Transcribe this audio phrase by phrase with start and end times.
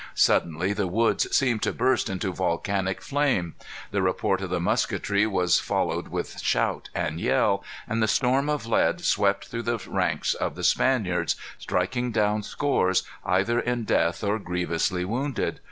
[0.15, 3.53] Suddenly the woods seemed to burst into volcanic flame.
[3.91, 8.65] The report of the musketry was followed with shout and yell, and the storm of
[8.65, 14.39] lead swept through the ranks of the Spaniards, striking down scores, either in death or
[14.39, 15.59] grievously wounded.